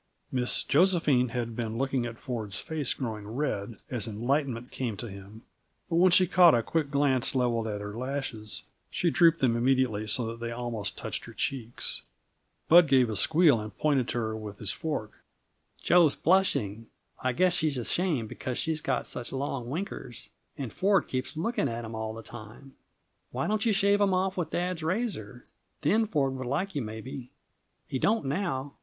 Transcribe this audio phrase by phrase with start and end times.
[0.31, 5.43] Miss Josephine had been looking at Ford's face going red, as enlightenment came to him,
[5.91, 10.07] but when she caught a quick glance leveled at her lashes, she drooped them immediately
[10.07, 12.01] so that they almost touched her cheeks.
[12.67, 15.21] Bud gave a squeal and pointed to her with his fork.
[15.79, 16.87] "Jo's blushing!
[17.21, 21.85] I guess she's ashamed because she's got such long winkers, and Ford keeps looking at
[21.85, 22.73] 'em all the time.
[23.29, 25.45] Why don't you shave 'em off with dad's razor?
[25.81, 27.29] Then Ford would like you, maybe.
[27.85, 28.73] He don't now.